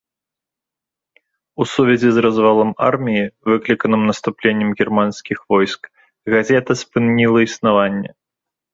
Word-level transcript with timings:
У 1.61 1.67
сувязі 1.73 2.09
з 2.15 2.23
развалам 2.27 2.71
арміі, 2.89 3.29
выкліканым 3.51 4.01
наступленнем 4.09 4.69
германскіх 4.83 5.37
войск, 5.55 5.81
газета 6.37 6.71
спыніла 6.85 7.37
існаванне. 7.51 8.09